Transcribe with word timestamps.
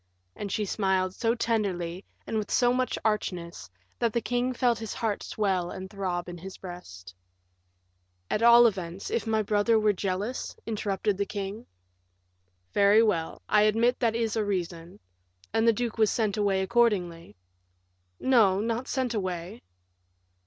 And 0.35 0.51
she 0.51 0.65
smiled 0.65 1.13
so 1.13 1.35
tenderly, 1.35 2.03
and 2.25 2.39
with 2.39 2.49
so 2.49 2.73
much 2.73 2.97
archness, 3.05 3.69
that 3.99 4.13
the 4.13 4.19
king 4.19 4.51
felt 4.51 4.79
his 4.79 4.95
heart 4.95 5.21
swell 5.21 5.69
and 5.69 5.91
throb 5.91 6.27
in 6.27 6.39
his 6.39 6.57
breast. 6.57 7.13
"At 8.27 8.41
all 8.41 8.65
events, 8.65 9.11
if 9.11 9.27
my 9.27 9.43
brother 9.43 9.79
were 9.79 9.93
jealous?" 9.93 10.55
interrupted 10.65 11.17
the 11.17 11.25
king. 11.27 11.67
"Very 12.73 13.03
well, 13.03 13.43
I 13.47 13.61
admit 13.61 13.99
that 13.99 14.15
is 14.15 14.35
a 14.35 14.43
reason; 14.43 14.99
and 15.53 15.67
the 15.67 15.71
duke 15.71 15.99
was 15.99 16.09
sent 16.09 16.35
away 16.35 16.63
accordingly." 16.63 17.35
"No, 18.19 18.59
not 18.59 18.87
sent 18.87 19.13
away." 19.13 19.61